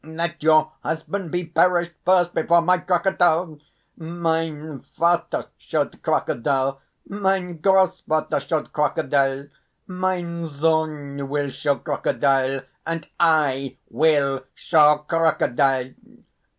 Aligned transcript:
let 0.03 0.41
your 0.41 0.71
husband 0.81 1.29
be 1.29 1.45
perished 1.45 1.91
first, 2.03 2.33
before 2.33 2.59
my 2.59 2.79
crocodile!... 2.79 3.59
Mein 3.95 4.83
Vater 4.97 5.45
showed 5.59 6.01
crocodile, 6.01 6.81
mein 7.07 7.59
Grossvater 7.59 8.39
showed 8.39 8.73
crocodile, 8.73 9.45
mein 9.85 10.43
Sohn 10.47 11.29
will 11.29 11.51
show 11.51 11.75
crocodile, 11.75 12.61
and 12.83 13.07
I 13.19 13.77
will 13.91 14.43
show 14.55 15.05
crocodile! 15.07 15.91